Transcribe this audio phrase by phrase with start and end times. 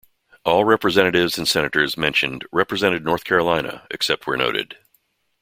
[0.43, 4.77] All representatives and senators mentioned represented North Carolina except where noted.